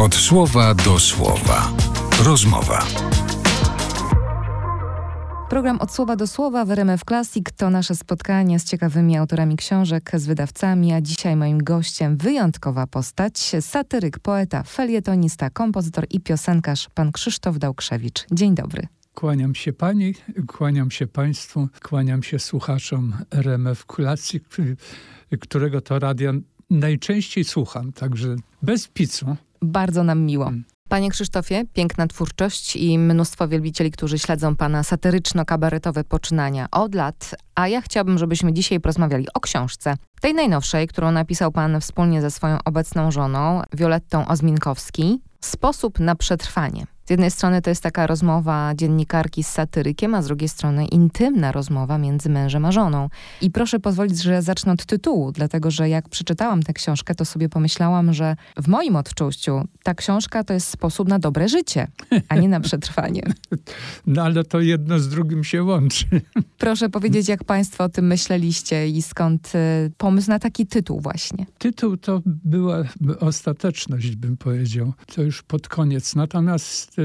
[0.00, 1.72] Od słowa do słowa.
[2.24, 2.86] Rozmowa.
[5.50, 10.10] Program Od Słowa do Słowa w RMF Classic to nasze spotkanie z ciekawymi autorami książek,
[10.14, 17.12] z wydawcami, a dzisiaj moim gościem wyjątkowa postać, satyryk, poeta, felietonista, kompozytor i piosenkarz, pan
[17.12, 18.26] Krzysztof Dałkrzewicz.
[18.32, 18.86] Dzień dobry.
[19.14, 20.14] Kłaniam się pani,
[20.46, 24.44] kłaniam się państwu, kłaniam się słuchaczom RMF Classic,
[25.40, 26.32] którego to radia
[26.70, 29.36] najczęściej słucham, także bez picu.
[29.62, 30.52] Bardzo nam miło.
[30.88, 37.68] Panie Krzysztofie, piękna twórczość i mnóstwo wielbicieli, którzy śledzą pana satyryczno-kabaretowe poczynania od lat, a
[37.68, 39.94] ja chciałabym, żebyśmy dzisiaj porozmawiali o książce.
[40.20, 45.20] Tej najnowszej, którą napisał pan wspólnie ze swoją obecną żoną, Violettą Ozminkowski.
[45.40, 46.86] Sposób na przetrwanie.
[47.10, 51.52] Z jednej strony to jest taka rozmowa dziennikarki z satyrykiem, a z drugiej strony intymna
[51.52, 53.08] rozmowa między mężem a żoną.
[53.40, 57.48] I proszę pozwolić, że zacznę od tytułu, dlatego że jak przeczytałam tę książkę, to sobie
[57.48, 61.88] pomyślałam, że w moim odczuciu ta książka to jest sposób na dobre życie,
[62.28, 63.22] a nie na przetrwanie.
[64.06, 66.06] No ale to jedno z drugim się łączy.
[66.58, 71.46] Proszę powiedzieć, jak państwo o tym myśleliście i skąd y, pomysł na taki tytuł właśnie?
[71.58, 72.82] Tytuł to była
[73.20, 74.92] ostateczność, bym powiedział.
[75.14, 76.14] To już pod koniec.
[76.14, 76.99] Natomiast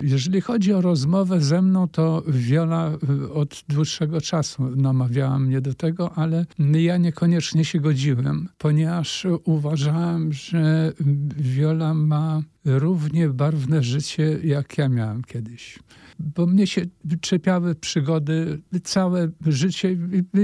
[0.00, 2.92] jeżeli chodzi o rozmowę ze mną, to Wiola
[3.24, 10.32] y, od dłuższego czasu namawiała mnie do tego, ale ja niekoniecznie się godziłem, ponieważ uważałem,
[10.32, 10.92] że
[11.36, 15.78] Wiola ma równie barwne życie, jak ja miałem kiedyś
[16.18, 16.82] bo mnie się
[17.20, 19.96] czepiały przygody całe życie.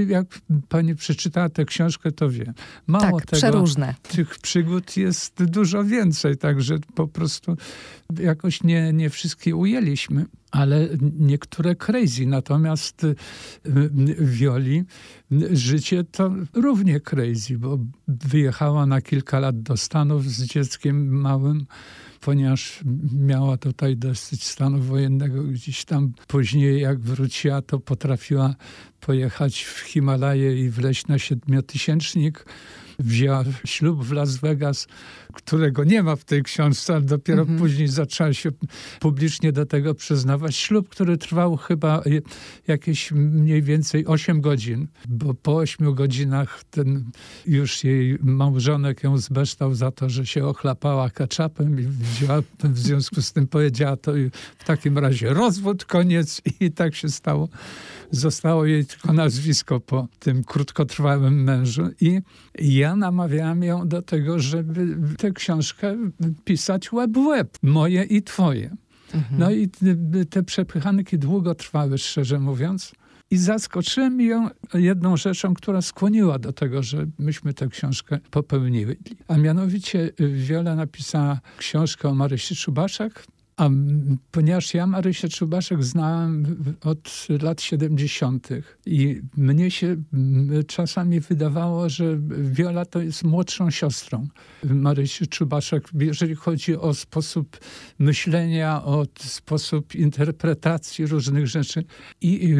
[0.07, 2.53] Jak pani przeczytała tę książkę, to wie.
[2.87, 3.95] Mało tak, tego, przeróżne.
[4.01, 7.57] tych przygód jest dużo więcej, także po prostu
[8.19, 10.87] jakoś nie, nie wszystkie ujęliśmy ale
[11.19, 12.25] niektóre crazy.
[12.25, 13.05] Natomiast
[14.19, 14.83] Wioli
[15.51, 21.65] życie to równie crazy, bo wyjechała na kilka lat do Stanów z dzieckiem małym
[22.21, 22.79] ponieważ
[23.13, 26.13] miała tutaj dosyć stanu wojennego gdzieś tam.
[26.27, 28.55] Później jak wróciła, to potrafiła
[28.99, 32.45] pojechać w Himalaje i wleźć na siedmiotysięcznik
[32.99, 34.87] wzięła ślub w Las Vegas,
[35.33, 37.59] którego nie ma w tej książce, ale dopiero mhm.
[37.59, 38.49] później zaczęła się
[38.99, 40.55] publicznie do tego przyznawać.
[40.55, 42.03] Ślub, który trwał chyba
[42.67, 47.11] jakieś mniej więcej 8 godzin, bo po 8 godzinach ten
[47.45, 53.21] już jej małżonek ją zbeształ za to, że się ochlapała kaczapem i wzięła, w związku
[53.21, 54.11] z tym powiedziała to
[54.57, 57.49] w takim razie rozwód, koniec i tak się stało.
[58.11, 62.21] Zostało jej tylko nazwisko po tym krótkotrwałym mężu i
[62.59, 65.97] ja namawiałam ją do tego, żeby tę książkę
[66.43, 68.75] pisać web w web, moje i twoje.
[69.13, 69.39] Mhm.
[69.39, 69.69] No i
[70.29, 72.91] te przepychanki długo trwały, szczerze mówiąc.
[73.31, 78.95] I zaskoczyłem ją jedną rzeczą, która skłoniła do tego, że myśmy tę książkę popełnili.
[79.27, 83.25] A mianowicie Wiola napisała książkę o Marysi Czubaszek,
[83.57, 83.69] a
[84.31, 88.49] ponieważ ja Marysię Czubaszek znałem od lat 70.
[88.85, 89.95] i mnie się
[90.67, 94.27] czasami wydawało, że Wiola to jest młodszą siostrą
[94.63, 97.57] Marysi Czubaszek, jeżeli chodzi o sposób
[97.99, 101.83] myślenia, o sposób interpretacji różnych rzeczy.
[102.21, 102.55] I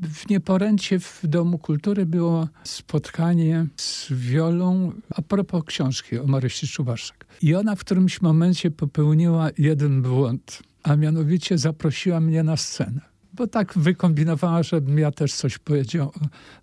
[0.00, 7.23] w Nieporęcie w Domu Kultury było spotkanie z Wiolą a propos książki o Marysi Czubaszek.
[7.42, 13.00] I ona w którymś momencie popełniła jeden błąd, a mianowicie zaprosiła mnie na scenę.
[13.32, 16.12] Bo tak wykombinowała, żebym ja też coś powiedział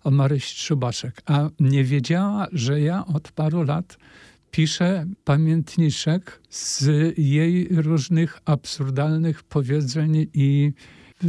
[0.04, 1.22] o, Marysi Czubaszek.
[1.26, 3.98] A nie wiedziała, że ja od paru lat
[4.50, 10.72] piszę pamiętniczek z jej różnych absurdalnych powiedzeń i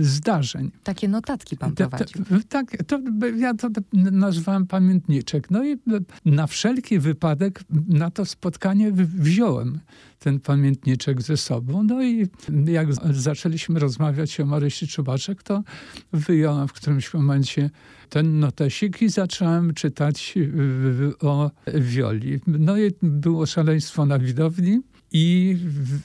[0.01, 0.71] zdarzeń.
[0.83, 2.25] Takie notatki pan prowadził.
[2.49, 2.99] Tak, to,
[3.37, 5.51] ja to nazwałem pamiętniczek.
[5.51, 5.77] No i
[6.25, 9.79] na wszelki wypadek na to spotkanie wziąłem
[10.19, 11.83] ten pamiętniczek ze sobą.
[11.83, 12.27] No i
[12.65, 15.63] jak zaczęliśmy rozmawiać o Marysi Czubaczek, to
[16.13, 17.69] wyjąłem w którymś momencie
[18.09, 20.35] ten notesik i zacząłem czytać
[21.21, 22.39] o Wioli.
[22.47, 24.81] No i było szaleństwo na widowni.
[25.13, 25.57] I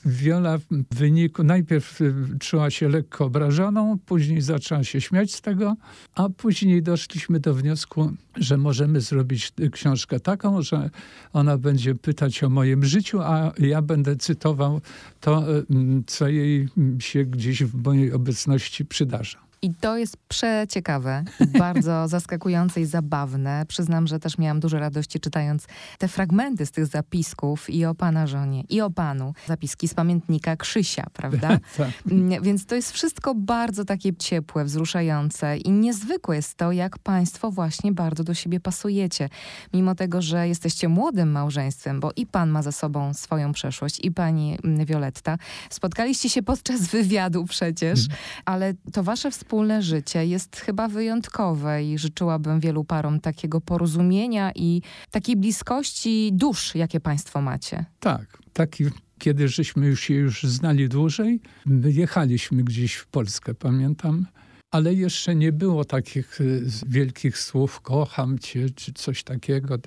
[0.05, 5.75] Wiola w wyniku najpierw y, czuła się lekko obrażoną, później zaczęła się śmiać z tego,
[6.15, 10.89] a później doszliśmy do wniosku, że możemy zrobić książkę taką, że
[11.33, 14.81] ona będzie pytać o moim życiu, a ja będę cytował
[15.21, 15.65] to, y,
[16.07, 16.67] co jej
[16.99, 19.48] się gdzieś w mojej obecności przydarza.
[19.61, 21.23] I to jest przeciekawe,
[21.59, 23.65] bardzo zaskakujące i zabawne.
[23.67, 25.67] Przyznam, że też miałam dużo radości czytając
[25.97, 29.33] te fragmenty z tych zapisków i o pana żonie, i o panu.
[29.47, 31.47] Zapiski z pamiętnika Krzysia, prawda?
[31.77, 31.89] tak.
[32.11, 37.51] Mm, Więc to jest wszystko bardzo takie ciepłe, wzruszające i niezwykłe jest to, jak państwo
[37.51, 39.29] właśnie bardzo do siebie pasujecie.
[39.73, 44.11] Mimo tego, że jesteście młodym małżeństwem, bo i pan ma za sobą swoją przeszłość, i
[44.11, 45.37] pani mm, Violetta.
[45.69, 47.99] Spotkaliście się podczas wywiadu przecież,
[48.45, 49.48] ale to wasze wspólne
[49.79, 54.81] życie jest chyba wyjątkowe i życzyłabym wielu parom takiego porozumienia i
[55.11, 57.85] takiej bliskości dusz, jakie państwo macie.
[57.99, 58.85] Tak, taki,
[59.19, 61.41] kiedy żeśmy już się już znali dłużej,
[61.85, 64.25] jechaliśmy gdzieś w Polskę, pamiętam,
[64.71, 69.77] ale jeszcze nie było takich y, wielkich słów kocham cię, czy coś takiego.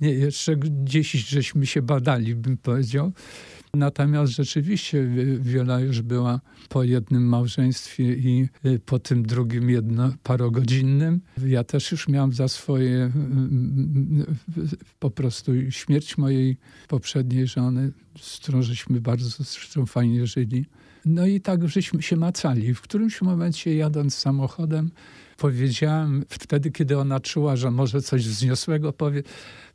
[0.00, 3.12] Nie, jeszcze gdzieś żeśmy się badali, bym powiedział.
[3.74, 10.12] Natomiast rzeczywiście Wi- Wiola już była po jednym małżeństwie i y, po tym drugim jedno
[10.22, 11.20] parogodzinnym.
[11.46, 13.10] Ja też już miałam za swoje
[14.56, 16.56] y, y, po prostu śmierć mojej
[16.88, 20.66] poprzedniej żony, z którą żeśmy bardzo zresztą fajnie żyli.
[21.04, 22.74] No i tak żeśmy się macali.
[22.74, 24.90] W którymś momencie jadąc samochodem
[25.36, 29.22] powiedziałem, wtedy kiedy ona czuła, że może coś wzniosłego powie,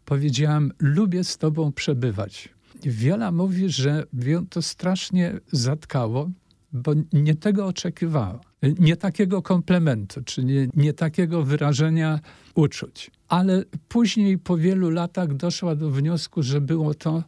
[0.05, 2.49] powiedziałem, lubię z tobą przebywać.
[2.83, 6.29] Wiola mówi, że ją to strasznie zatkało,
[6.73, 8.39] bo nie tego oczekiwała.
[8.79, 12.19] Nie takiego komplementu, czy nie, nie takiego wyrażenia
[12.55, 13.11] uczuć.
[13.27, 17.23] Ale później po wielu latach doszła do wniosku, że było to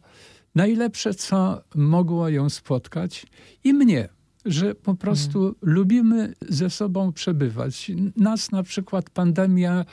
[0.54, 3.26] najlepsze, co mogło ją spotkać
[3.64, 4.08] i mnie,
[4.44, 7.90] że po prostu lubimy ze sobą przebywać.
[8.16, 9.84] Nas na przykład pandemia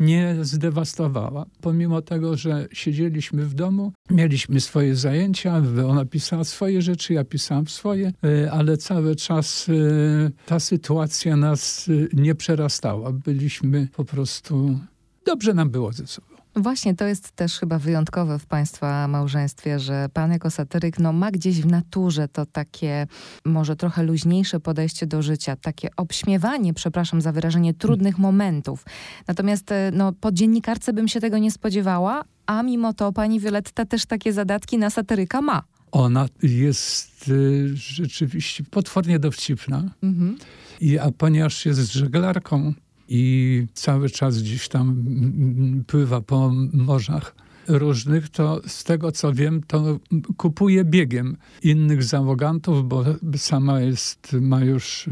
[0.00, 1.46] nie zdewastowała.
[1.60, 7.68] Pomimo tego, że siedzieliśmy w domu, mieliśmy swoje zajęcia, ona pisała swoje rzeczy, ja pisałam
[7.68, 13.12] swoje, y, ale cały czas y, ta sytuacja nas y, nie przerastała.
[13.12, 14.78] Byliśmy po prostu...
[15.26, 16.29] Dobrze nam było ze sobą.
[16.56, 21.30] Właśnie to jest też chyba wyjątkowe w państwa małżeństwie, że pan jako satyryk no, ma
[21.30, 23.06] gdzieś w naturze to takie
[23.44, 28.84] może trochę luźniejsze podejście do życia, takie obśmiewanie, przepraszam za wyrażenie, trudnych momentów.
[29.28, 33.86] Natomiast e, no, po dziennikarce bym się tego nie spodziewała, a mimo to pani Violetta
[33.86, 35.62] też takie zadatki na satyryka ma.
[35.92, 39.82] Ona jest y, rzeczywiście potwornie dowcipna.
[40.02, 40.38] Mhm.
[40.80, 42.74] I, a ponieważ jest żeglarką
[43.10, 47.34] i cały czas gdzieś tam mm, pływa po morzach
[47.68, 49.98] różnych, to z tego co wiem, to
[50.36, 53.04] kupuje biegiem innych załogantów, bo
[53.36, 55.10] sama jest, ma już,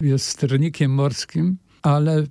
[0.00, 1.56] jest sternikiem morskim.
[1.82, 2.26] Ale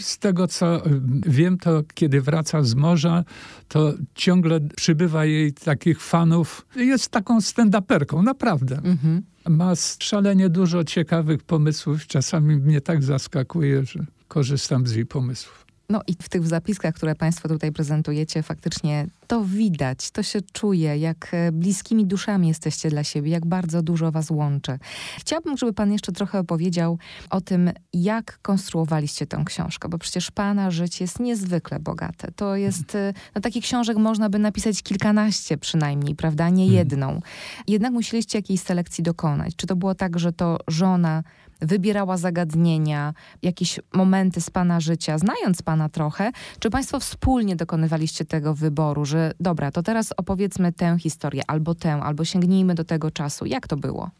[0.00, 0.82] z tego co
[1.26, 3.24] wiem, to kiedy wraca z morza,
[3.68, 6.66] to ciągle przybywa jej takich fanów.
[6.76, 9.22] Jest taką stand-uperką, naprawdę Mhm.
[9.48, 12.06] Ma szalenie dużo ciekawych pomysłów.
[12.06, 15.66] Czasami mnie tak zaskakuje, że korzystam z jej pomysłów.
[15.88, 20.98] No i w tych zapiskach, które Państwo tutaj prezentujecie, faktycznie to widać, to się czuje,
[20.98, 24.78] jak e, bliskimi duszami jesteście dla siebie, jak bardzo dużo Was łączy.
[25.18, 26.98] Chciałabym, żeby Pan jeszcze trochę opowiedział
[27.30, 32.32] o tym, jak konstruowaliście tę książkę, bo przecież Pana życie jest niezwykle bogate.
[32.36, 37.20] To jest, e, no takich książek można by napisać kilkanaście przynajmniej, prawda, nie jedną.
[37.68, 39.56] Jednak musieliście jakiejś selekcji dokonać.
[39.56, 41.22] Czy to było tak, że to żona
[41.62, 48.54] wybierała zagadnienia, jakieś momenty z pana życia, znając pana trochę, czy państwo wspólnie dokonywaliście tego
[48.54, 53.46] wyboru, że dobra, to teraz opowiedzmy tę historię, albo tę, albo sięgnijmy do tego czasu.
[53.46, 54.10] Jak to było?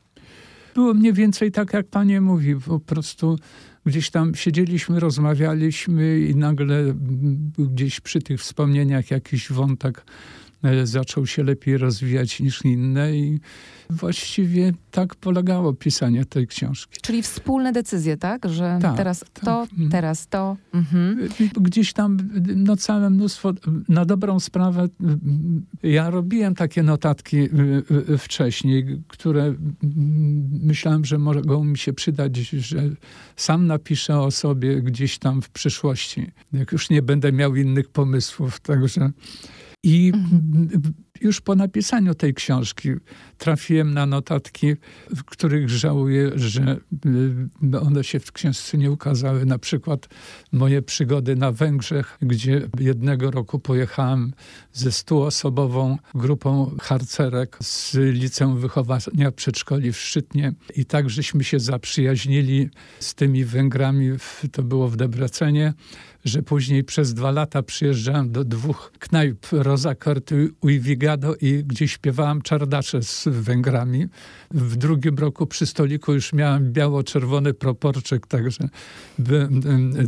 [0.74, 2.56] Było mniej więcej tak, jak pani mówi.
[2.56, 3.38] Po prostu
[3.86, 10.04] gdzieś tam siedzieliśmy, rozmawialiśmy i nagle mm, gdzieś przy tych wspomnieniach jakiś wątek
[10.85, 13.41] zaczął się lepiej rozwijać niż inne i
[13.91, 16.99] właściwie tak polegało pisanie tej książki.
[17.02, 18.49] Czyli wspólne decyzje, tak?
[18.49, 19.45] Że Tak, teraz tak.
[19.45, 19.90] to, Mhm.
[19.90, 20.57] teraz to.
[20.75, 21.28] Mhm.
[21.61, 22.16] Gdzieś tam
[22.57, 23.52] no, całe mnóstwo,
[23.88, 24.88] na dobrą sprawę,
[25.83, 27.37] ja robiłem takie notatki
[28.12, 29.57] y, wcześniej, które mm,
[30.62, 32.83] myślałem, że mogą mi się przydać, że
[33.37, 38.61] sam napiszę o sobie gdzieś tam w przyszłości, jak już nie będę miał innych pomysłów.
[38.61, 39.11] Także
[39.82, 40.12] i
[41.20, 42.90] już po napisaniu tej książki
[43.38, 44.74] trafiłem na notatki,
[45.10, 46.76] w których żałuję, że
[47.74, 49.46] y, one się w książce nie ukazały.
[49.46, 50.08] Na przykład
[50.52, 54.32] moje przygody na Węgrzech, gdzie jednego roku pojechałem
[54.72, 60.52] ze stuosobową grupą harcerek z Liceum Wychowania Przedszkoli w Szczytnie.
[60.76, 62.68] I tak żeśmy się zaprzyjaźnili
[63.00, 64.10] z tymi Węgrami,
[64.52, 65.74] to było w Debrecenie,
[66.25, 70.31] że później przez dwa lata przyjeżdżałem do dwóch knajp Rosa Kort
[70.62, 74.07] i obiadu i gdzie śpiewałem czardacze z Węgrami.
[74.50, 78.69] W drugim roku przy stoliku już miałem biało-czerwony proporczyk, także
[79.19, 79.61] byłem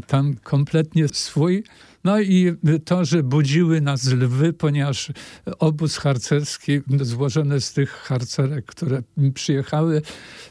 [0.07, 1.65] tam kompletnie swój.
[2.05, 2.53] No i
[2.85, 5.13] to, że budziły nas lwy, ponieważ
[5.59, 9.03] obóz harcerski złożony z tych harcerek, które
[9.35, 10.03] przyjechały,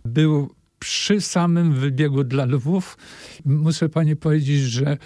[0.05, 0.49] był
[0.83, 2.97] przy samym wybiegu dla lwów.
[3.45, 4.97] Muszę pani powiedzieć, że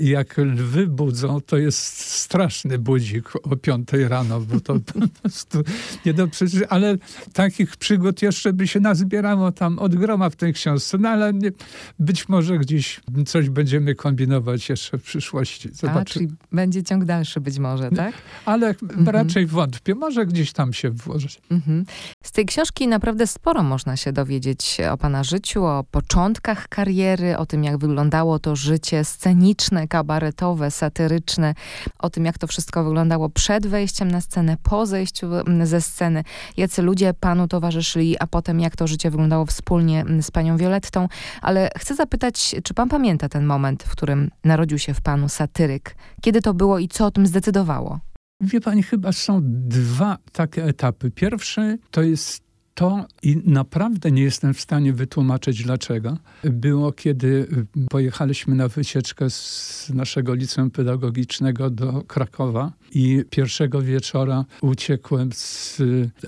[0.00, 5.62] jak lwy budzą, to jest straszny budzik o piątej rano, bo to po prostu
[6.06, 6.66] nie do przeżycia.
[6.68, 6.96] Ale
[7.32, 10.98] takich przygód jeszcze by się nazbierało tam od groma w tej książce.
[10.98, 11.50] No ale nie,
[11.98, 15.68] być może gdzieś coś będziemy kombinować jeszcze w przyszłości.
[15.72, 16.00] Zobaczymy.
[16.00, 18.14] A, czyli będzie ciąg dalszy być może, tak?
[18.44, 19.08] Ale mhm.
[19.08, 19.94] raczej wątpię.
[19.94, 21.40] Może gdzieś tam się włożyć.
[21.50, 21.84] Mhm.
[22.22, 27.46] Z tej książki naprawdę sporo można się dowiedzieć o pana życiu, o początkach kariery, o
[27.46, 31.54] tym, jak wyglądało to życie sceniczne, kabaretowe, satyryczne,
[31.98, 35.26] o tym, jak to wszystko wyglądało przed wejściem na scenę, po zejściu
[35.62, 36.24] ze sceny,
[36.56, 41.08] jacy ludzie panu towarzyszyli, a potem jak to życie wyglądało wspólnie z panią Violettą.
[41.42, 45.96] Ale chcę zapytać, czy pan pamięta ten moment, w którym narodził się w panu satyryk?
[46.20, 48.00] Kiedy to było i co o tym zdecydowało?
[48.40, 51.10] Wie pani, chyba są dwa takie etapy.
[51.10, 56.18] Pierwszy to jest to i naprawdę nie jestem w stanie wytłumaczyć dlaczego.
[56.44, 57.48] Było, kiedy
[57.90, 65.78] pojechaliśmy na wycieczkę z naszego liceum pedagogicznego do Krakowa i pierwszego wieczora uciekłem z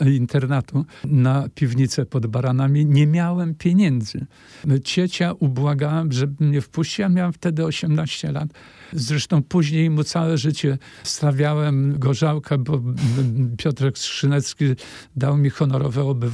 [0.06, 2.86] internatu na piwnicę pod Baranami.
[2.86, 4.26] Nie miałem pieniędzy.
[4.84, 7.08] Ciecia ubłagałem, żeby mnie wpuściła.
[7.08, 8.48] Miałem wtedy 18 lat.
[8.92, 12.80] Zresztą później mu całe życie stawiałem gorzałkę, bo
[13.58, 14.64] Piotrek Skrzynecki
[15.16, 16.33] dał mi honorowe obywatelstwo,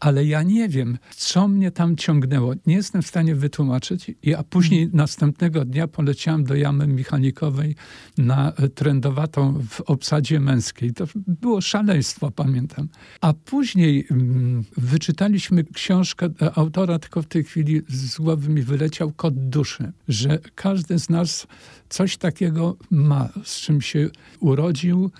[0.00, 2.54] ale ja nie wiem, co mnie tam ciągnęło.
[2.66, 4.10] Nie jestem w stanie wytłumaczyć.
[4.38, 4.96] A później hmm.
[4.96, 7.74] następnego dnia poleciałem do jamy mechanikowej
[8.18, 10.92] na trendowatą w obsadzie męskiej.
[10.92, 12.88] To było szaleństwo, pamiętam.
[13.20, 19.48] A później mm, wyczytaliśmy książkę autora, tylko w tej chwili z głowy mi wyleciał Kod
[19.48, 21.46] duszy, że każdy z nas
[21.88, 25.10] coś takiego ma, z czym się urodził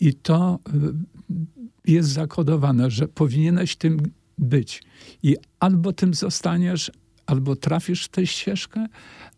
[0.00, 1.15] i to y,
[1.86, 4.00] jest zakodowane, że powinieneś tym
[4.38, 4.82] być.
[5.22, 6.90] I albo tym zostaniesz,
[7.26, 8.86] albo trafisz w tę ścieżkę,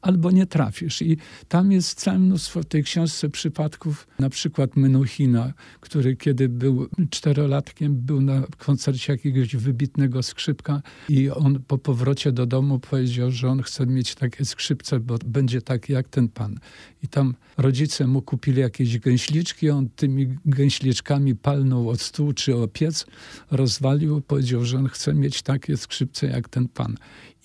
[0.01, 1.03] albo nie trafisz.
[1.03, 1.17] I
[1.49, 7.95] tam jest całe mnóstwo w tej książce przypadków, na przykład Menuhina, który kiedy był czterolatkiem,
[7.95, 13.63] był na koncercie jakiegoś wybitnego skrzypka i on po powrocie do domu powiedział, że on
[13.63, 16.59] chce mieć takie skrzypce, bo będzie tak jak ten pan.
[17.03, 22.69] I tam rodzice mu kupili jakieś gęśliczki, on tymi gęśliczkami palnął od stół czy o
[22.69, 23.07] piec,
[23.51, 26.97] rozwalił, powiedział, że on chce mieć takie skrzypce jak ten pan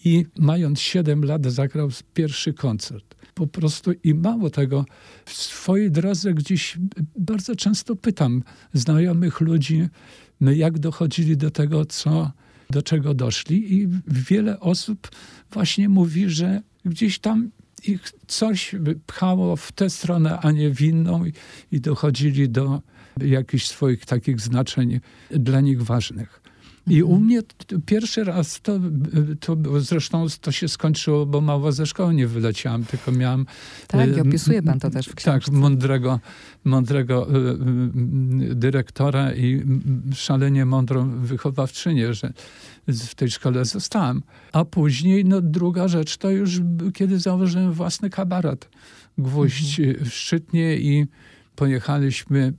[0.06, 3.16] i mając 7 lat zagrał pierwszy koncert.
[3.34, 4.86] Po prostu i mało tego,
[5.26, 6.78] w swojej drodze gdzieś
[7.20, 8.44] bardzo często pytam
[8.74, 9.88] znajomych ludzi,
[10.42, 12.32] jak dochodzili do tego, co,
[12.70, 15.12] do czego doszli i wiele osób
[15.52, 17.52] właśnie mówi, że gdzieś tam
[17.84, 21.34] ich coś pchało w tę stronę, a nie w inną i,
[21.72, 22.82] i dochodzili do
[23.22, 26.43] jakichś swoich takich znaczeń dla nich ważnych.
[26.88, 27.42] I u mnie
[27.86, 28.80] pierwszy raz to,
[29.40, 33.46] to zresztą to się skończyło, bo mało ze szkoły nie wyleciałam, tylko miałam...
[33.88, 35.52] Tak, i opisuje pan to też w książce.
[35.52, 36.20] Tak, mądrego,
[36.64, 37.58] mądrego e,
[38.56, 39.64] dyrektora i
[40.14, 42.34] szalenie mądrą wychowawczynię, że
[42.88, 44.24] w tej szkole zostałam.
[44.52, 46.62] A później, no druga rzecz, to już
[46.94, 48.70] kiedy założyłem własny kabaret.
[49.18, 50.06] Gwóźdź mhm.
[50.06, 51.06] w Szczytnie i
[51.56, 52.54] pojechaliśmy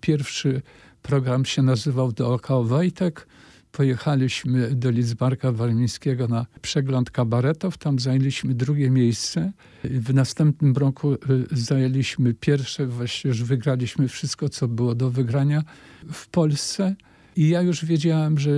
[0.00, 0.62] pierwszy
[1.08, 3.26] Program się nazywał Dookoła Wojtek.
[3.72, 7.78] Pojechaliśmy do Lidzbarka Warmińskiego na przegląd kabaretów.
[7.78, 9.52] Tam zajęliśmy drugie miejsce.
[9.84, 11.18] W następnym roku y,
[11.52, 12.86] zajęliśmy pierwsze.
[12.86, 15.62] Właściwie już wygraliśmy wszystko, co było do wygrania
[16.12, 16.96] w Polsce.
[17.36, 18.50] I ja już wiedziałem, że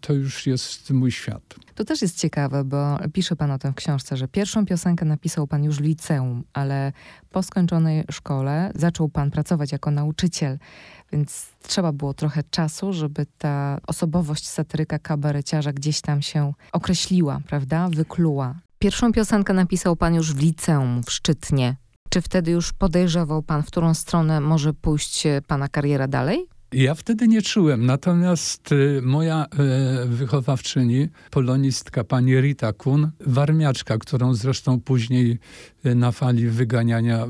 [0.00, 1.54] to już jest mój świat.
[1.74, 5.46] To też jest ciekawe, bo pisze pan o tym w książce, że pierwszą piosenkę napisał
[5.46, 6.92] pan już w liceum, ale
[7.30, 10.58] po skończonej szkole zaczął pan pracować jako nauczyciel,
[11.12, 17.88] więc trzeba było trochę czasu, żeby ta osobowość satyryka kabareciarza gdzieś tam się określiła, prawda?
[17.88, 18.54] Wykluła.
[18.78, 21.76] Pierwszą piosenkę napisał pan już w liceum, w Szczytnie.
[22.08, 26.46] Czy wtedy już podejrzewał pan, w którą stronę może pójść pana kariera dalej?
[26.72, 29.46] Ja wtedy nie czułem, natomiast y, moja
[30.04, 35.38] y, wychowawczyni, polonistka pani Rita Kun, warmiaczka, którą zresztą później
[35.86, 37.26] y, na fali wyganiania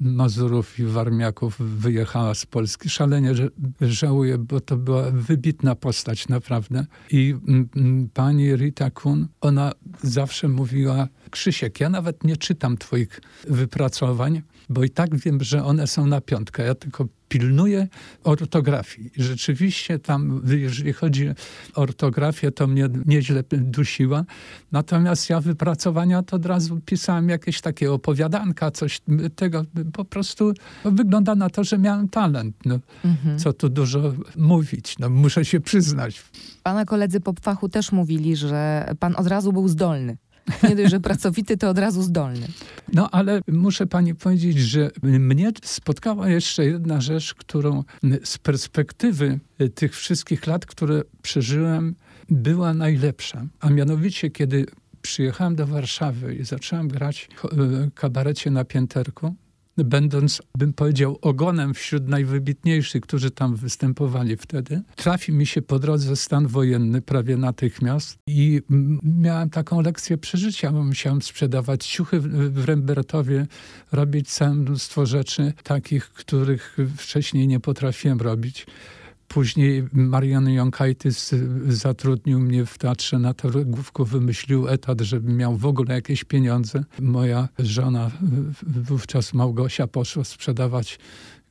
[0.00, 2.90] Mazurów i Warmiaków wyjechała z Polski.
[2.90, 3.34] Szalenie
[3.80, 6.86] żałuję, bo to była wybitna postać naprawdę.
[7.10, 7.34] I
[8.14, 9.72] pani Rita Kun, ona
[10.02, 15.86] zawsze mówiła, Krzysiek, ja nawet nie czytam twoich wypracowań, bo i tak wiem, że one
[15.86, 16.64] są na piątkę.
[16.64, 17.88] Ja tylko pilnuję
[18.24, 19.10] ortografii.
[19.16, 21.34] Rzeczywiście tam, jeżeli chodzi o
[21.74, 24.24] ortografię, to mnie nieźle dusiła.
[24.72, 29.00] Natomiast ja wypracowania to od razu pisałem jakieś takie opowiadanka, coś
[29.36, 29.64] tego.
[29.92, 30.52] Po prostu
[30.84, 32.56] wygląda na to, że miałem talent.
[32.64, 33.38] No, mhm.
[33.38, 34.98] Co tu dużo mówić.
[34.98, 36.22] No, muszę się przyznać.
[36.62, 40.16] Pana koledzy po fachu też mówili, że pan od razu był zdolny.
[40.68, 42.46] Nie dość, że pracowity, to od razu zdolny.
[42.92, 47.84] No ale muszę pani powiedzieć, że mnie spotkała jeszcze jedna rzecz, którą
[48.24, 49.40] z perspektywy
[49.74, 51.94] tych wszystkich lat, które przeżyłem,
[52.28, 53.46] była najlepsza.
[53.60, 54.66] A mianowicie, kiedy
[55.02, 59.34] przyjechałem do Warszawy i zacząłem grać w kabarecie na Pięterku,
[59.78, 66.16] będąc, bym powiedział, ogonem wśród najwybitniejszych, którzy tam występowali wtedy, trafi mi się po drodze
[66.16, 68.62] stan wojenny prawie natychmiast i
[69.02, 73.46] miałem taką lekcję przeżycia, musiałem sprzedawać ciuchy w Rembertowie,
[73.92, 78.66] robić całe mnóstwo rzeczy takich, których wcześniej nie potrafiłem robić.
[79.34, 81.34] Później Marian Jąkajtys
[81.68, 86.84] zatrudnił mnie w teatrze na Targówku, wymyślił etat, żebym miał w ogóle jakieś pieniądze.
[87.00, 88.10] Moja żona,
[88.62, 90.98] wówczas Małgosia, poszła sprzedawać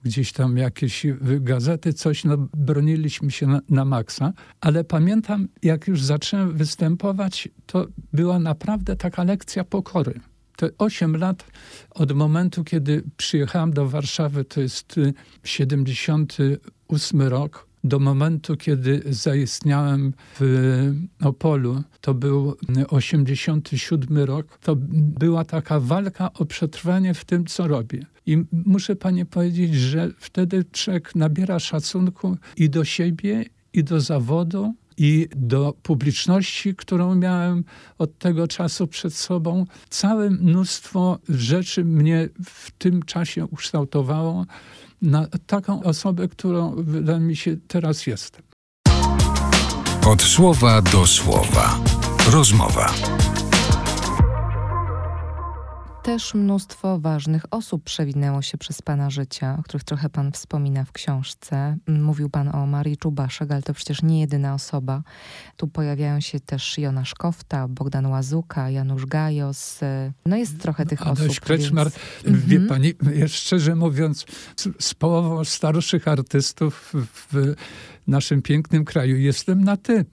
[0.04, 6.02] gdzieś tam jakieś gazety, coś, no broniliśmy się na, na maksa, ale pamiętam, jak już
[6.02, 10.20] zacząłem występować, to była naprawdę taka lekcja pokory.
[10.56, 11.46] Te 8 lat
[11.90, 14.96] od momentu, kiedy przyjechałem do Warszawy, to jest
[15.44, 22.56] 78 rok, do momentu, kiedy zaistniałem w Opolu, to był
[22.90, 24.76] 87 rok, to
[25.20, 28.06] była taka walka o przetrwanie w tym, co robię.
[28.26, 34.74] I muszę pani powiedzieć, że wtedy człowiek nabiera szacunku i do siebie, i do zawodu,
[34.98, 37.64] i do publiczności, którą miałem
[37.98, 39.66] od tego czasu przed sobą.
[39.90, 44.46] Całe mnóstwo rzeczy mnie w tym czasie ukształtowało
[45.02, 48.42] na taką osobę, którą wydaje mi się teraz jestem.
[50.08, 51.80] Od słowa do słowa.
[52.32, 52.94] Rozmowa.
[56.04, 60.92] Też mnóstwo ważnych osób przewinęło się przez Pana życia, o których trochę Pan wspomina w
[60.92, 61.78] książce.
[61.88, 65.04] Mówił Pan o Marii Czubaszek, ale to przecież nie jedyna osoba.
[65.58, 69.80] Tu pojawiają się też Jonasz Kofta, Bogdan Łazuka, Janusz Gajos.
[70.26, 71.40] No jest trochę tych Adaś osób.
[71.40, 71.92] Kreczmar,
[72.26, 72.46] więc...
[72.46, 72.70] wie mhm.
[72.70, 72.94] Pani,
[73.28, 74.26] szczerze mówiąc,
[74.80, 77.56] z połową starszych artystów w
[78.08, 80.06] naszym pięknym kraju jestem na ty.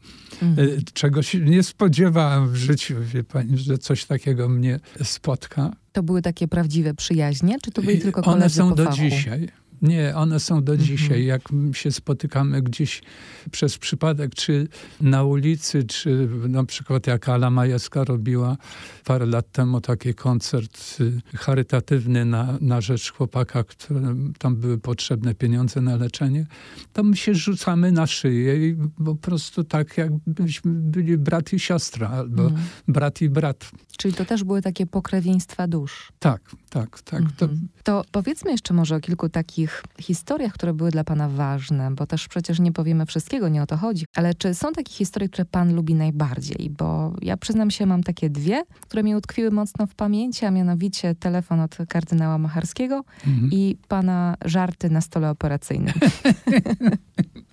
[0.42, 0.68] Mhm.
[0.68, 5.72] E, czego się nie spodziewałem w życiu, wie pani, że coś takiego mnie spotka.
[5.92, 9.48] To były takie prawdziwe przyjaźnie, czy to były tylko koledzy One są po do dzisiaj.
[9.82, 10.88] Nie, one są do mhm.
[10.88, 11.24] dzisiaj.
[11.24, 13.02] Jak się spotykamy gdzieś
[13.50, 14.68] przez przypadek, czy
[15.00, 18.56] na ulicy, czy na przykład jak Ala Majewska robiła
[19.04, 25.34] parę lat temu taki koncert y, charytatywny na, na rzecz chłopaka, którym tam były potrzebne
[25.34, 26.46] pieniądze na leczenie,
[26.92, 32.08] to my się rzucamy na szyję i po prostu tak jakbyśmy byli brat i siostra,
[32.08, 32.62] albo mhm.
[32.88, 33.70] brat i brat.
[33.98, 36.12] Czyli to też były takie pokrewieństwa dusz.
[36.18, 37.20] Tak, tak, tak.
[37.20, 37.36] Mhm.
[37.36, 37.48] To...
[37.82, 39.67] to powiedzmy jeszcze może o kilku takich
[40.00, 43.76] historiach, które były dla pana ważne, bo też przecież nie powiemy wszystkiego, nie o to
[43.76, 44.04] chodzi.
[44.16, 46.70] Ale czy są takie historie, które pan lubi najbardziej?
[46.70, 51.14] Bo ja przyznam się, mam takie dwie, które mi utkwiły mocno w pamięci, a mianowicie
[51.14, 53.50] telefon od kardynała Macharskiego mhm.
[53.52, 55.94] i pana żarty na stole operacyjnym.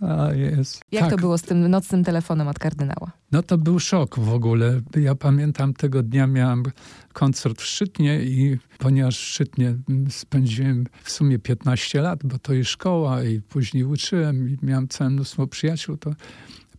[0.02, 0.82] A, jest.
[0.92, 1.12] Jak tak.
[1.12, 3.12] to było z tym nocnym telefonem od kardynała?
[3.32, 4.82] No to był szok w ogóle.
[4.96, 6.64] Ja pamiętam tego dnia miałem
[7.16, 9.76] koncert w Szczytnie i ponieważ w Szczytnie
[10.10, 15.10] spędziłem w sumie 15 lat, bo to i szkoła i później uczyłem i miałem całe
[15.10, 16.14] mnóstwo przyjaciół, to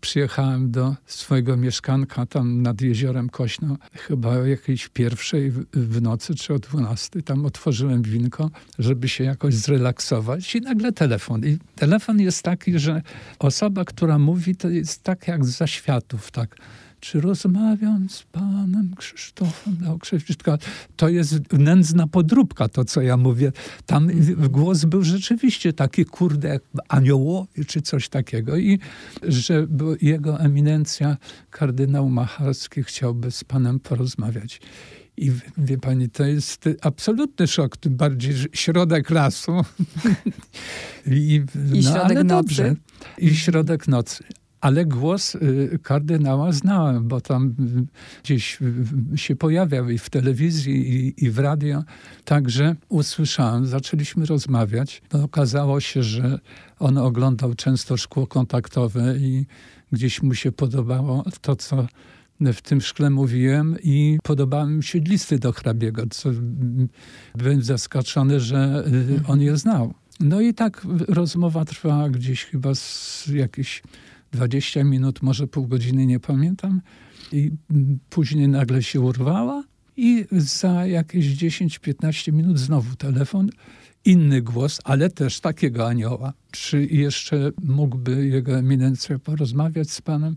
[0.00, 6.54] przyjechałem do swojego mieszkanka tam nad jeziorem Kośno, chyba o jakiejś pierwszej w nocy czy
[6.54, 7.22] o dwunastej.
[7.22, 11.44] Tam otworzyłem winko, żeby się jakoś zrelaksować i nagle telefon.
[11.44, 13.02] I telefon jest taki, że
[13.38, 16.56] osoba, która mówi, to jest tak jak z zaświatów, tak
[17.00, 19.76] czy rozmawiam z panem Krzysztofem?
[20.96, 23.52] To jest nędzna podróbka, to co ja mówię.
[23.86, 28.56] Tam głos był rzeczywiście taki, kurde, jak aniołowy, czy coś takiego.
[28.56, 28.78] I
[29.22, 29.66] że
[30.02, 31.16] jego eminencja,
[31.50, 34.60] kardynał Macharski, chciałby z panem porozmawiać.
[35.16, 39.52] I wie pani, to jest absolutny szok, tym bardziej środek lasu.
[41.06, 41.42] I,
[41.74, 42.26] I no, środek nocy.
[42.26, 42.74] Dobrze.
[43.18, 44.24] I środek nocy
[44.66, 47.54] ale głos y, kardynała znałem, bo tam
[48.24, 48.58] gdzieś
[49.16, 51.84] się pojawiał i w telewizji, i, i w radio.
[52.24, 55.02] Także usłyszałem, zaczęliśmy rozmawiać.
[55.12, 56.38] No, okazało się, że
[56.78, 59.46] on oglądał często szkło kontaktowe i
[59.92, 61.86] gdzieś mu się podobało to, co
[62.40, 66.30] w tym szkle mówiłem i podobały mi się listy do hrabiego, co
[67.34, 69.94] byłem zaskoczony, że y, on je znał.
[70.20, 73.82] No i tak rozmowa trwała gdzieś chyba z jakieś
[74.36, 76.80] 20 minut, może pół godziny, nie pamiętam.
[77.32, 77.50] I
[78.10, 79.55] później nagle się urwała
[79.96, 83.50] i za jakieś 10-15 minut znowu telefon,
[84.06, 86.32] inny głos, ale też takiego anioła.
[86.50, 90.36] Czy jeszcze mógłby jego eminencja porozmawiać z panem?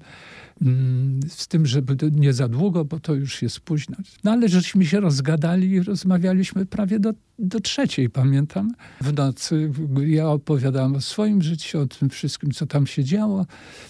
[0.61, 3.97] Mm, z tym, żeby nie za długo, bo to już jest późno.
[4.23, 8.73] No ale żeśmy się rozgadali i rozmawialiśmy prawie do, do trzeciej, pamiętam.
[9.01, 9.71] W nocy
[10.07, 13.45] ja opowiadałem o swoim życiu, o tym wszystkim, co tam się działo.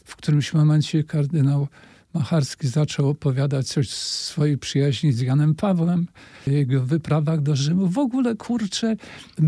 [0.06, 1.68] W którymś momencie kardynał
[2.14, 6.08] Macharski zaczął opowiadać coś z swojej przyjaźni z Janem Pawłem,
[6.48, 7.88] jego wyprawach do Rzymu.
[7.88, 8.96] W ogóle, kurczę,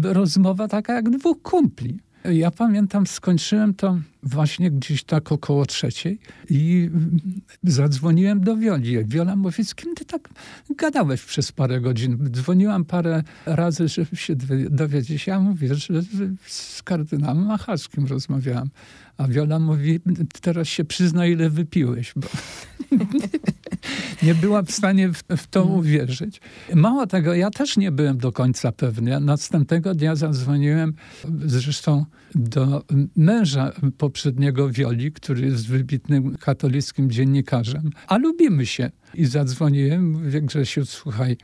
[0.04, 2.00] rozmowa taka jak dwóch kumpli.
[2.26, 6.19] Ja pamiętam, skończyłem to właśnie gdzieś tak około trzeciej
[6.50, 6.89] i
[7.63, 9.06] zadzwoniłem do Wioli.
[9.06, 10.30] Wiola mówi, z kim ty tak
[10.78, 12.30] gadałeś przez parę godzin?
[12.32, 14.36] Dzwoniłam parę razy, żeby się
[14.69, 15.28] dowiedzieć.
[15.28, 16.02] Ja mówię, że
[16.47, 18.69] z kardynałem Machalskim rozmawiałam.
[19.17, 20.00] A Wiola mówi,
[20.41, 22.28] teraz się przyzna, ile wypiłeś, bo
[24.24, 25.80] nie była w stanie w, w, to mhm.
[25.80, 26.41] uwierzyć.
[26.76, 29.19] Mało tego, ja też nie byłem do końca pewny.
[29.19, 30.93] Następnego dnia zadzwoniłem
[31.45, 32.84] zresztą do
[33.15, 38.91] męża poprzedniego Wioli, który jest wybitnym katolickim dziennikarzem, a lubimy się.
[39.13, 41.38] I zadzwoniłem, mówię, Grzesiu, słuchaj,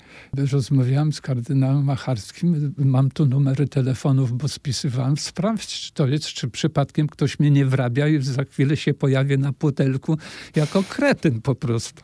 [0.51, 6.49] rozmawiałem z kardynałem Macharskim, mam tu numery telefonów, bo spisywałem, sprawdź, czy to jest, czy
[6.49, 10.17] przypadkiem ktoś mnie nie wrabia i za chwilę się pojawię na putelku
[10.55, 12.03] jako kretyn po prostu.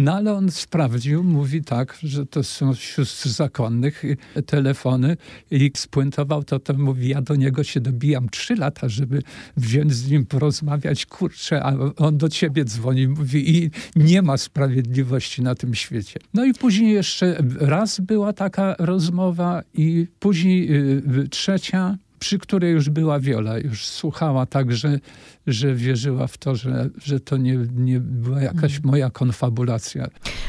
[0.00, 4.02] No ale on sprawdził, mówi tak, że to są sióstr zakonnych
[4.46, 5.16] telefony
[5.50, 9.22] i spuentował to, to mówi, ja do niego się dobijam trzy lata, żeby
[9.56, 15.42] wziąć z nim porozmawiać, kurczę, a on do ciebie dzwoni, mówi i nie ma sprawiedliwości
[15.42, 16.20] na tym świecie.
[16.34, 22.90] No i później jeszcze raz była taka rozmowa i później y, trzecia, przy której już
[22.90, 24.98] była Wiola, już słuchała tak, że,
[25.46, 28.90] że wierzyła w to, że, że to nie, nie była jakaś mhm.
[28.90, 30.06] moja konfabulacja.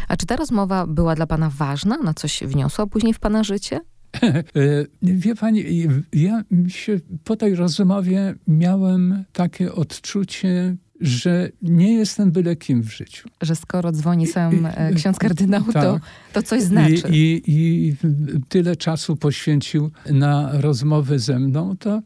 [0.07, 1.97] A czy ta rozmowa była dla pana ważna?
[1.97, 3.79] Na coś wniosła później w pana życie?
[4.21, 5.63] E, wie pani,
[6.13, 13.29] ja się po tej rozmowie miałem takie odczucie że nie jestem byle kim w życiu.
[13.41, 15.83] Że skoro dzwoni sam e, ksiądz kardynał, tak.
[15.83, 15.99] to,
[16.33, 17.03] to coś znaczy.
[17.09, 17.95] I, i, I
[18.49, 22.01] tyle czasu poświęcił na rozmowy ze mną, to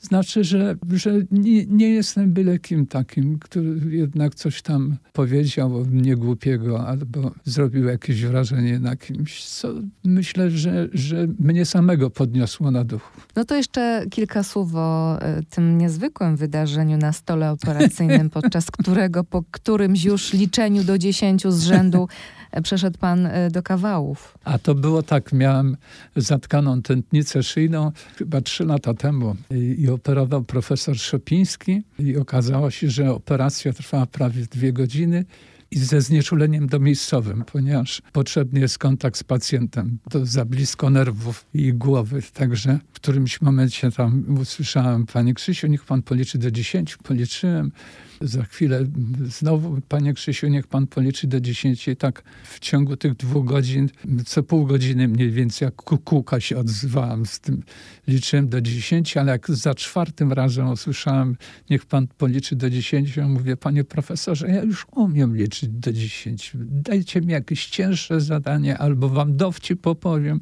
[0.00, 6.86] znaczy, że, że nie, nie jestem byle kim takim, który jednak coś tam powiedział niegłupiego
[6.86, 9.68] albo zrobił jakieś wrażenie na kimś, co
[10.04, 13.20] myślę, że, że mnie samego podniosło na duchu.
[13.36, 19.24] No to jeszcze kilka słów o e, tym niezwykłym wydarzeniu na stole operacyjnym, podczas którego
[19.24, 22.08] po którymś już liczeniu do dziesięciu z rzędu
[22.62, 24.38] przeszedł pan e, do kawałów.
[24.44, 25.76] A to było tak, miałem
[26.16, 32.90] zatkaną tętnicę szyjną chyba trzy lata temu i, i operował profesor Szopiński i okazało się,
[32.90, 35.24] że operacja trwała prawie dwie godziny
[35.70, 39.98] i ze znieczuleniem domiejscowym, ponieważ potrzebny jest kontakt z pacjentem.
[40.10, 42.22] To za blisko nerwów i głowy.
[42.34, 46.98] Także w którymś momencie tam usłyszałem, panie Krzysiu, niech pan policzy do dziesięciu.
[47.02, 47.72] Policzyłem.
[48.20, 48.86] Za chwilę
[49.28, 51.96] znowu, panie Krzysiu, niech pan policzy do dziesięciu.
[51.96, 53.88] Tak w ciągu tych dwóch godzin,
[54.26, 57.62] co pół godziny mniej więcej, jak kukułka się odzywałem z tym,
[58.08, 61.36] liczyłem do dziesięciu, ale jak za czwartym razem usłyszałem,
[61.70, 66.58] niech pan policzy do dziesięciu, mówię, panie profesorze, ja już umiem liczyć do dziesięciu.
[66.60, 70.40] Dajcie mi jakieś cięższe zadanie, albo wam dowcip opowiem.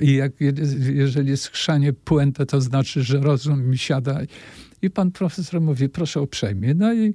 [0.00, 0.32] I jak,
[0.94, 4.20] jeżeli schrzanie puentę, to znaczy, że rozum mi siada
[4.86, 6.74] i pan profesor mówi, proszę uprzejmie.
[6.74, 7.14] No i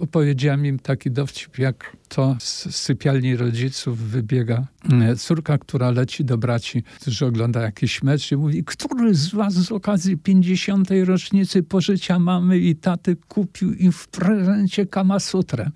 [0.00, 6.38] opowiedziałem im taki dowcip, jak to z sypialni rodziców wybiega e, córka, która leci do
[6.38, 10.88] braci, którzy ogląda jakiś mecz i mówi, który z was z okazji 50.
[11.04, 15.70] rocznicy pożycia mamy i taty kupił im w prezencie Kamasutrę.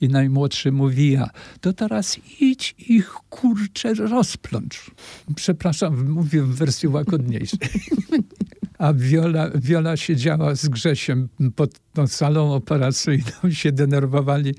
[0.00, 4.90] I najmłodszy mówi ja, to teraz idź ich kurczę rozplącz.
[5.36, 7.58] Przepraszam, mówię w wersji łagodniejszej.
[8.78, 14.54] a Wiola, Wiola siedziała z Grzesiem pod tą salą operacyjną, się denerwowali,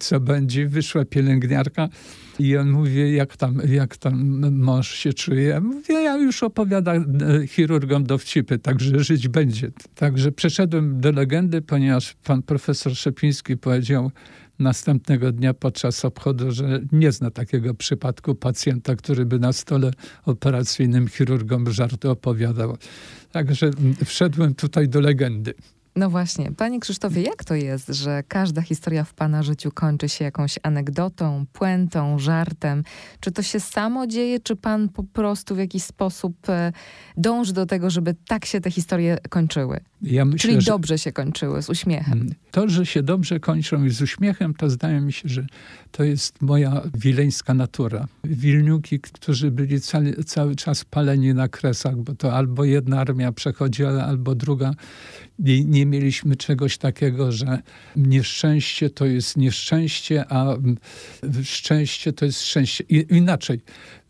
[0.00, 0.68] co będzie.
[0.68, 1.88] Wyszła pielęgniarka
[2.38, 5.60] i on mówi, jak tam, jak tam mąż się czuje.
[5.60, 9.70] Mówię, ja już opowiadam e, chirurgom dowcipy, także żyć będzie.
[9.94, 14.10] Także przeszedłem do legendy, ponieważ pan profesor Szepiński powiedział,
[14.58, 19.90] następnego dnia podczas obchodu, że nie zna takiego przypadku pacjenta, który by na stole
[20.26, 22.76] operacyjnym chirurgom żarty opowiadał.
[23.32, 23.70] Także
[24.04, 25.54] wszedłem tutaj do legendy.
[25.96, 26.52] No właśnie.
[26.56, 31.44] Panie Krzysztofie, jak to jest, że każda historia w Pana życiu kończy się jakąś anegdotą,
[31.52, 32.84] puentą, żartem?
[33.20, 36.72] Czy to się samo dzieje, czy Pan po prostu w jakiś sposób e,
[37.16, 39.80] dąży do tego, żeby tak się te historie kończyły?
[40.02, 42.12] Ja myślę, Czyli dobrze się kończyły, z uśmiechem.
[42.12, 45.46] Mm, to, że się dobrze kończą i z uśmiechem, to zdaje mi się, że
[45.90, 48.06] to jest moja wileńska natura.
[48.24, 54.04] Wilniuki, którzy byli cały, cały czas paleni na kresach, bo to albo jedna armia przechodziła,
[54.04, 54.74] albo druga.
[55.44, 57.62] I nie mieliśmy czegoś takiego, że
[57.96, 60.56] nieszczęście to jest nieszczęście, a
[61.42, 62.84] szczęście to jest szczęście.
[62.88, 63.60] I, inaczej,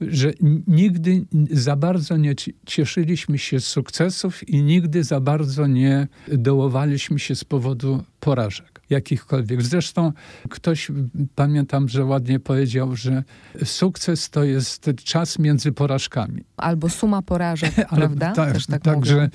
[0.00, 0.32] że
[0.66, 2.34] nigdy za bardzo nie
[2.66, 9.62] cieszyliśmy się z sukcesów i nigdy za bardzo nie dołowaliśmy się z powodu porażek jakichkolwiek.
[9.62, 10.12] Zresztą
[10.50, 10.90] ktoś,
[11.34, 13.22] pamiętam, że ładnie powiedział, że
[13.64, 16.44] sukces to jest czas między porażkami.
[16.56, 18.32] Albo suma porażek, prawda?
[18.32, 19.30] Tak, Też tak także mówię.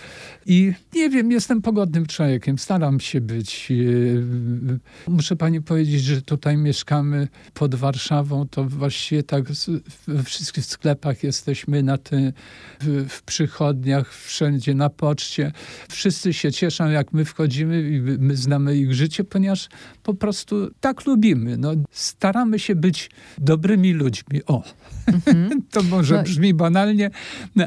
[0.46, 3.72] i nie wiem, jestem pogodnym człowiekiem, staram się być.
[5.08, 9.44] E, muszę pani powiedzieć, że tutaj mieszkamy pod Warszawą, to właściwie tak
[10.08, 12.34] we wszystkich sklepach jesteśmy, na ty,
[12.82, 15.52] w, w przychodniach, wszędzie, na poczcie.
[15.90, 19.70] Wszyscy się cieszą, jak my wchodzimy i my znamy ich życie, ponieważ
[20.04, 21.58] po prostu tak lubimy.
[21.58, 24.42] No, staramy się być dobrymi ludźmi.
[24.46, 24.64] O,
[25.08, 25.62] mhm.
[25.74, 26.24] to może no.
[26.24, 27.12] brzmi banalnie,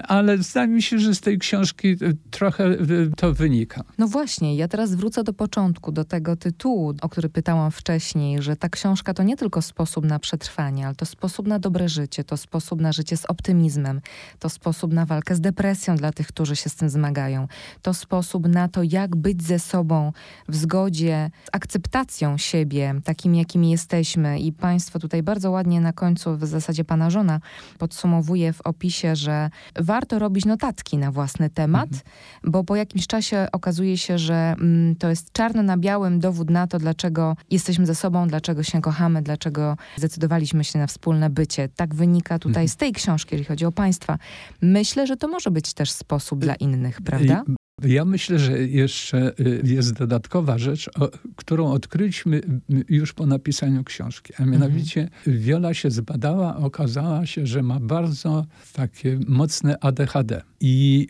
[0.03, 1.97] ale zdaje mi się, że z tej książki e,
[2.31, 2.77] trochę e,
[3.17, 3.85] to wynika.
[3.99, 8.57] No właśnie, ja teraz wrócę do początku, do tego tytułu, o który pytałam wcześniej, że
[8.57, 12.37] ta książka to nie tylko sposób na przetrwanie, ale to sposób na dobre życie, to
[12.37, 14.01] sposób na życie z optymizmem,
[14.39, 17.49] to sposób na walkę z depresją dla tych, którzy się z tym zmagają,
[17.83, 20.13] to sposób na to, jak być ze sobą
[20.49, 24.39] w zgodzie, z akceptacją siebie, takim jakimi jesteśmy.
[24.39, 27.41] I Państwo tutaj bardzo ładnie na końcu, w zasadzie Pana żona,
[27.79, 32.03] podsumowuje w opisie, że warto robić notatki na własny temat, mhm.
[32.45, 36.67] bo po jakimś czasie okazuje się, że mm, to jest czarno na białym dowód na
[36.67, 41.69] to, dlaczego jesteśmy ze sobą, dlaczego się kochamy, dlaczego zdecydowaliśmy się na wspólne bycie.
[41.69, 42.69] Tak wynika tutaj mhm.
[42.69, 44.19] z tej książki, jeżeli chodzi o Państwa.
[44.63, 47.45] Myślę, że to może być też sposób dla innych, prawda?
[47.85, 50.91] Ja myślę, że jeszcze y, jest dodatkowa rzecz,
[51.37, 52.41] którą odkryliśmy
[52.89, 54.33] już po napisaniu książki.
[54.39, 55.39] A mianowicie mhm.
[55.39, 60.43] Wiola się zbadała, okazała się, że ma bardzo takie mocne ADHD.
[60.61, 61.09] I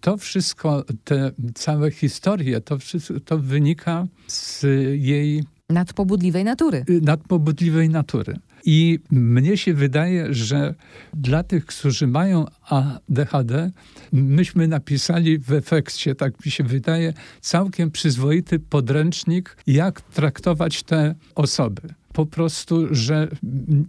[0.00, 4.62] to wszystko, te całe historie, to, wszystko, to wynika z
[4.98, 6.84] jej Nadpobudliwej natury.
[6.90, 8.36] Y, nadpobudliwej natury.
[8.66, 10.74] I mnie się wydaje, że
[11.14, 13.70] dla tych, którzy mają ADHD,
[14.12, 21.82] myśmy napisali w efekcie, tak mi się wydaje, całkiem przyzwoity podręcznik, jak traktować te osoby.
[22.12, 23.28] Po prostu, że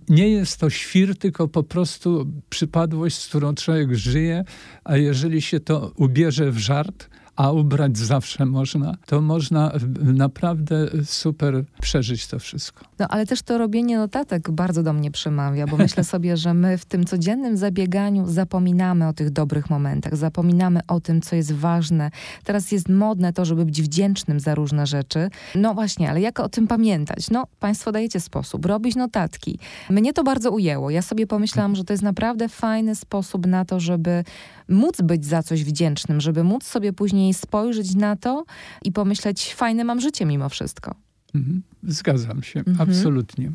[0.10, 4.44] nie jest to świr, tylko po prostu przypadłość, z którą człowiek żyje,
[4.84, 9.72] a jeżeli się to ubierze w żart, a ubrać zawsze można, to można
[10.04, 12.86] naprawdę super przeżyć to wszystko.
[13.00, 16.78] No ale też to robienie notatek bardzo do mnie przemawia, bo myślę sobie, że my
[16.78, 22.12] w tym codziennym zabieganiu zapominamy o tych dobrych momentach, zapominamy o tym, co jest ważne.
[22.44, 25.30] Teraz jest modne to, żeby być wdzięcznym za różne rzeczy.
[25.56, 27.30] No właśnie, ale jak o tym pamiętać?
[27.30, 29.60] No, Państwo dajecie sposób, robić notatki.
[29.90, 30.90] Mnie to bardzo ujęło.
[30.90, 34.24] Ja sobie pomyślałam, że to jest naprawdę fajny sposób na to, żeby
[34.70, 38.46] móc być za coś wdzięcznym, żeby móc sobie później spojrzeć na to
[38.84, 40.96] i pomyśleć, fajne mam życie mimo wszystko.
[41.36, 41.64] Mhm.
[41.84, 42.90] Zgadzam się, mhm.
[42.90, 43.52] absolutnie.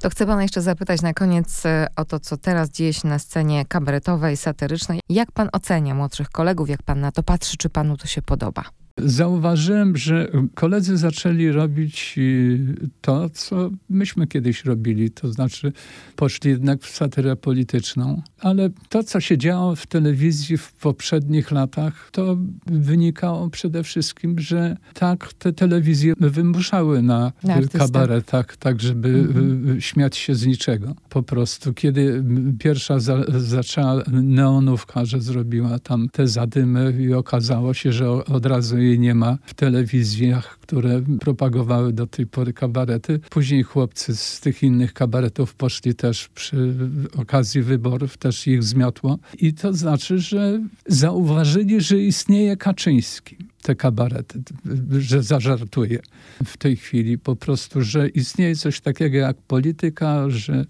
[0.00, 3.18] To chcę pana jeszcze zapytać na koniec e, o to, co teraz dzieje się na
[3.18, 5.00] scenie kabaretowej, satyrycznej.
[5.08, 8.64] Jak pan ocenia młodszych kolegów, jak pan na to patrzy, czy panu to się podoba?
[8.98, 15.72] Zauważyłem, że koledzy zaczęli robić y, to, co myśmy kiedyś robili, to znaczy
[16.16, 22.08] poszli jednak w satyrę polityczną, ale to, co się działo w telewizji w poprzednich latach,
[22.12, 29.80] to wynikało przede wszystkim, że tak te telewizje wymuszały na, na kabaretach, tak żeby mhm.
[29.80, 30.94] śmiać się z niczego.
[31.08, 32.24] Po prostu, kiedy
[32.58, 38.85] pierwsza za, zaczęła neonówka, że zrobiła tam te zadymy i okazało się, że od razu
[38.86, 43.20] jej nie ma w telewizjach, które propagowały do tej pory kabarety.
[43.30, 46.74] Później chłopcy z tych innych kabaretów poszli też przy
[47.16, 49.18] okazji wyborów, też ich zmiotło.
[49.38, 54.42] I to znaczy, że zauważyli, że istnieje Kaczyński te kabarety,
[54.98, 55.98] że zażartuje
[56.44, 60.66] w tej chwili po prostu, że istnieje coś takiego jak polityka, że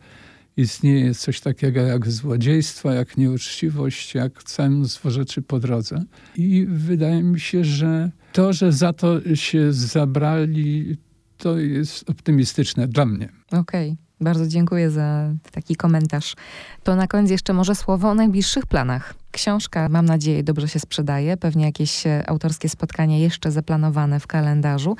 [0.56, 6.04] istnieje coś takiego jak złodziejstwo, jak nieuczciwość, jak całe mnóstwo rzeczy po drodze.
[6.36, 10.96] I wydaje mi się, że to, że za to się zabrali,
[11.38, 13.28] to jest optymistyczne dla mnie.
[13.52, 13.90] Okej.
[13.90, 14.06] Okay.
[14.20, 16.34] Bardzo dziękuję za taki komentarz.
[16.82, 19.14] To na koniec jeszcze może słowo o najbliższych planach.
[19.30, 21.36] Książka, mam nadzieję, dobrze się sprzedaje.
[21.36, 24.96] Pewnie jakieś e, autorskie spotkania jeszcze zaplanowane w kalendarzu.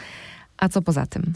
[0.57, 1.33] A co poza tym?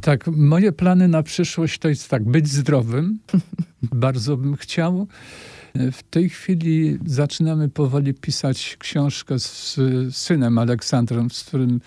[0.00, 3.18] Tak, moje plany na przyszłość to jest tak, być zdrowym.
[3.82, 5.06] Bardzo bym chciał.
[5.74, 9.78] W tej chwili zaczynamy powoli pisać książkę z
[10.16, 11.80] synem Aleksandrem, z którym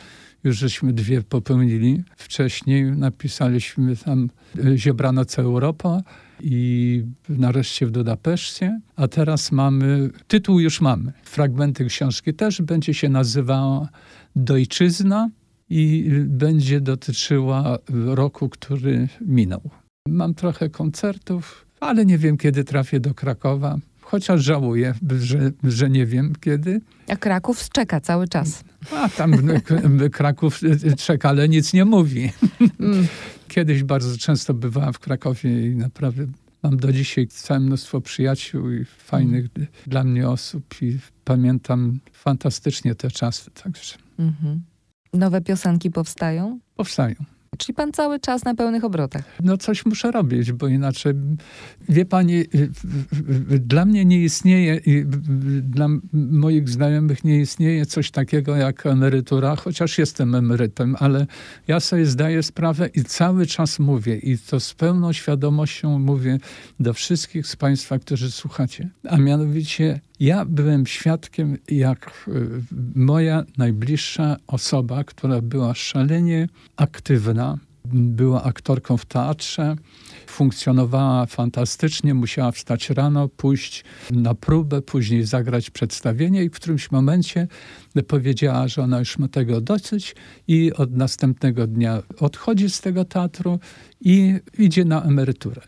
[0.43, 2.03] już żeśmy dwie popełnili.
[2.17, 4.29] Wcześniej napisaliśmy tam
[4.75, 6.01] Ziebranoc Europa
[6.41, 11.13] i nareszcie w Budapeszcie, a teraz mamy, tytuł już mamy.
[11.23, 13.89] Fragmenty książki też będzie się nazywała
[14.35, 15.29] Dojczyzna
[15.69, 19.61] i będzie dotyczyła roku, który minął.
[20.07, 23.77] Mam trochę koncertów, ale nie wiem, kiedy trafię do Krakowa.
[24.01, 26.81] Chociaż żałuję, że, że nie wiem kiedy.
[27.07, 28.63] A Kraków czeka cały czas.
[28.91, 29.33] A tam
[30.11, 30.59] Kraków
[30.97, 32.31] czeka, ale nic nie mówi.
[32.79, 33.07] Mm.
[33.47, 36.25] Kiedyś bardzo często bywałem w Krakowie i naprawdę
[36.63, 39.67] mam do dzisiaj całe mnóstwo przyjaciół i fajnych mm.
[39.87, 43.51] dla mnie osób i pamiętam fantastycznie te czasy.
[43.51, 43.95] Także.
[44.19, 44.72] Mm -hmm.
[45.13, 46.59] Nowe piosenki powstają?
[46.75, 47.15] Powstają.
[47.57, 49.23] Czyli pan cały czas na pełnych obrotach.
[49.43, 51.13] No coś muszę robić, bo inaczej,
[51.89, 52.43] wie pani,
[53.59, 54.81] dla mnie nie istnieje,
[55.61, 61.27] dla moich znajomych nie istnieje coś takiego jak emerytura, chociaż jestem emerytem, ale
[61.67, 66.37] ja sobie zdaję sprawę i cały czas mówię i to z pełną świadomością mówię
[66.79, 68.89] do wszystkich z państwa, którzy słuchacie.
[69.09, 72.29] A mianowicie ja byłem świadkiem, jak
[72.95, 79.75] moja najbliższa osoba, która była szalenie aktywna, była aktorką w teatrze,
[80.27, 87.47] funkcjonowała fantastycznie, musiała wstać rano, pójść na próbę, później zagrać przedstawienie i w którymś momencie
[88.07, 90.15] powiedziała, że ona już ma tego dosyć
[90.47, 93.59] i od następnego dnia odchodzi z tego teatru
[94.01, 95.61] i idzie na emeryturę.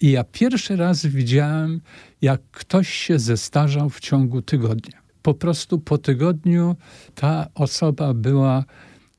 [0.00, 1.80] I ja pierwszy raz widziałem,
[2.22, 4.98] jak ktoś się zestarzał w ciągu tygodnia.
[5.22, 6.76] Po prostu po tygodniu
[7.14, 8.64] ta osoba była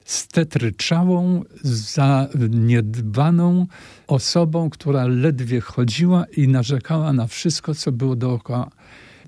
[0.06, 3.68] stetryczałą, zaniedbaną
[4.08, 8.70] osobą, która ledwie chodziła i narzekała na wszystko, co było dookoła.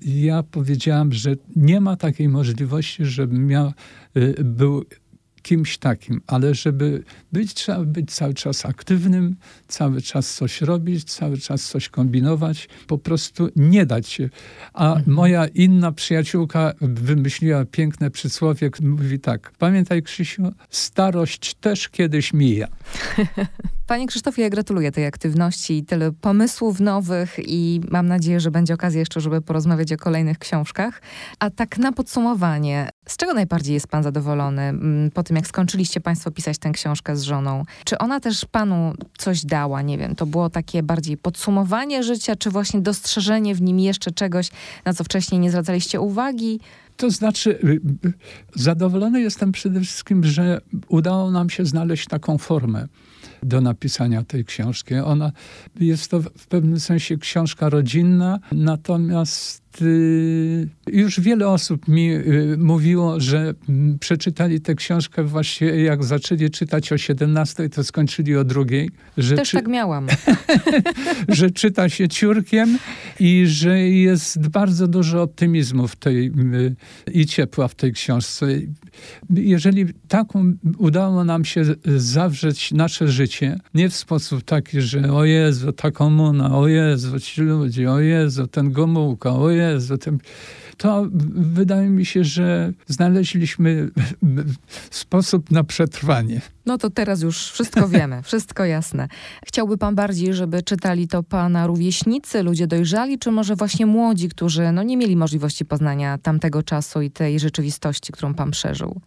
[0.02, 3.72] Ja powiedziałam, że nie ma takiej możliwości, żebym miał,
[4.16, 4.84] y, był
[5.42, 7.02] kimś takim, ale żeby
[7.32, 9.36] być, trzeba być cały czas aktywnym,
[9.68, 14.28] cały czas coś robić, cały czas coś kombinować, po prostu nie dać się.
[14.72, 15.14] A mhm.
[15.16, 22.68] moja inna przyjaciółka wymyśliła piękne przysłowie, mówi tak, pamiętaj Krzysiu, starość też kiedyś mija.
[23.92, 28.74] Panie Krzysztofie, ja gratuluję tej aktywności i tyle pomysłów nowych i mam nadzieję, że będzie
[28.74, 31.02] okazja jeszcze, żeby porozmawiać o kolejnych książkach.
[31.38, 36.00] A tak na podsumowanie, z czego najbardziej jest pan zadowolony mm, po tym, jak skończyliście
[36.00, 37.64] państwo pisać tę książkę z żoną?
[37.84, 39.82] Czy ona też panu coś dała?
[39.82, 44.50] Nie wiem, to było takie bardziej podsumowanie życia, czy właśnie dostrzeżenie w nim jeszcze czegoś,
[44.84, 46.60] na co wcześniej nie zwracaliście uwagi?
[46.96, 48.12] To znaczy, y, y,
[48.54, 52.88] zadowolony jestem przede wszystkim, że udało nam się znaleźć taką formę
[53.42, 54.94] do napisania tej książki.
[54.94, 55.32] Ona
[55.80, 63.20] jest to w pewnym sensie książka rodzinna, natomiast Y, już wiele osób mi y, mówiło,
[63.20, 68.90] że mm, przeczytali tę książkę właśnie jak zaczęli czytać o 17, to skończyli o drugiej.
[69.18, 69.56] Że Też czy...
[69.56, 70.06] tak miałam.
[71.28, 72.78] że czyta się ciurkiem
[73.20, 76.74] i że jest bardzo dużo optymizmu w tej y,
[77.12, 78.46] i ciepła w tej książce.
[79.30, 81.62] Jeżeli taką udało nam się
[81.96, 83.31] zawrzeć nasze życie,
[83.74, 88.46] nie w sposób taki, że o Jezu, ta komuna, o Jezu, ci ludzie, o Jezu,
[88.46, 89.94] ten Gomułka, o Jezu, Jezu,
[90.76, 93.88] to wydaje mi się, że znaleźliśmy
[94.90, 96.40] sposób na przetrwanie.
[96.66, 99.08] No to teraz już wszystko wiemy, wszystko jasne.
[99.46, 104.72] Chciałby pan bardziej, żeby czytali to pana rówieśnicy, ludzie dojrzali, czy może właśnie młodzi, którzy
[104.72, 109.00] no, nie mieli możliwości poznania tamtego czasu i tej rzeczywistości, którą pan przeżył?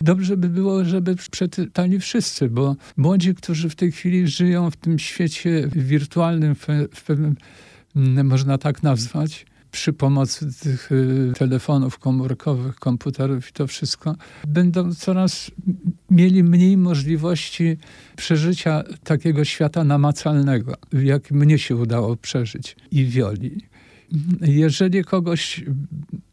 [0.00, 4.98] Dobrze by było, żeby przeczytali wszyscy, bo młodzi, którzy w tej chwili żyją w tym
[4.98, 7.36] świecie wirtualnym, w, w pewnym,
[8.24, 15.50] można tak nazwać, przy pomocy tych y, telefonów komórkowych, komputerów i to wszystko, będą coraz
[16.10, 17.76] mieli mniej możliwości
[18.16, 23.68] przeżycia takiego świata namacalnego, jak mnie się udało przeżyć i wioli.
[24.40, 25.64] Jeżeli kogoś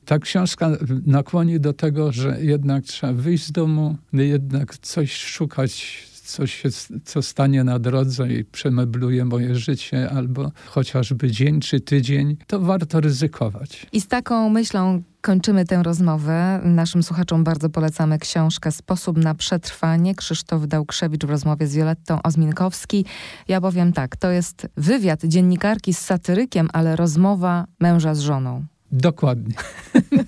[0.06, 0.72] ta książka
[1.06, 6.70] nakłoni do tego, że jednak trzeba wyjść z domu, jednak coś szukać, coś, się,
[7.06, 13.02] co stanie na drodze i przemebluje moje życie, albo chociażby dzień czy tydzień, to warto
[13.02, 13.88] ryzykować.
[13.92, 16.62] I z taką myślą kończymy tę rozmowę.
[16.64, 20.16] Naszym słuchaczom bardzo polecamy książkę Sposób na przetrwanie.
[20.16, 23.06] Krzysztof Dałkrzewicz w rozmowie z Violettą Ozminkowski.
[23.48, 28.66] Ja powiem tak, to jest wywiad dziennikarki z satyrykiem, ale rozmowa męża z żoną.
[28.92, 29.56] Dokładnie.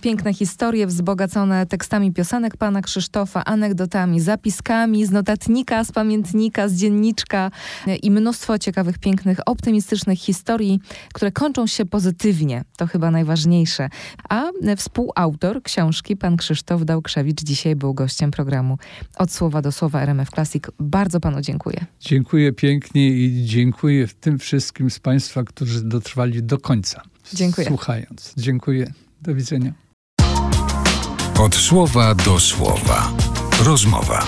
[0.00, 7.50] Piękne historie wzbogacone tekstami piosenek pana Krzysztofa, anegdotami, zapiskami z notatnika, z pamiętnika, z dzienniczka
[8.02, 10.80] i mnóstwo ciekawych, pięknych, optymistycznych historii,
[11.14, 12.64] które kończą się pozytywnie.
[12.76, 13.88] To chyba najważniejsze.
[14.28, 14.42] A
[14.76, 18.78] współautor książki, pan Krzysztof Dałkrzewicz, dzisiaj był gościem programu
[19.16, 20.64] Od Słowa do Słowa RMF Classic.
[20.80, 21.86] Bardzo panu dziękuję.
[22.00, 27.02] Dziękuję pięknie i dziękuję tym wszystkim z państwa, którzy dotrwali do końca.
[27.34, 27.66] Dziękuję.
[27.66, 28.34] Słuchając.
[28.36, 28.92] Dziękuję.
[29.24, 29.72] Do widzenia.
[31.38, 33.12] Od słowa do słowa.
[33.64, 34.26] Rozmowa.